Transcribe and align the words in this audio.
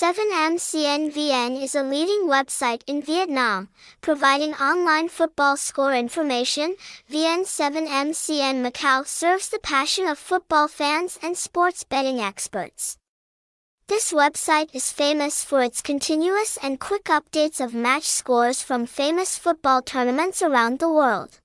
7MCNVN 0.00 1.60
is 1.60 1.74
a 1.74 1.82
leading 1.82 2.28
website 2.28 2.82
in 2.86 3.02
Vietnam, 3.02 3.68
providing 4.00 4.54
online 4.54 5.08
football 5.08 5.56
score 5.56 5.92
information. 5.92 6.76
VN7MCN 7.10 8.62
Macau 8.62 9.04
serves 9.04 9.48
the 9.48 9.58
passion 9.58 10.06
of 10.06 10.16
football 10.16 10.68
fans 10.68 11.18
and 11.20 11.36
sports 11.36 11.82
betting 11.82 12.20
experts. 12.20 12.96
This 13.88 14.12
website 14.12 14.72
is 14.72 14.92
famous 14.92 15.42
for 15.42 15.62
its 15.62 15.82
continuous 15.82 16.56
and 16.62 16.78
quick 16.78 17.06
updates 17.06 17.60
of 17.60 17.74
match 17.74 18.04
scores 18.04 18.62
from 18.62 18.86
famous 18.86 19.36
football 19.36 19.82
tournaments 19.82 20.42
around 20.42 20.78
the 20.78 20.92
world. 20.92 21.40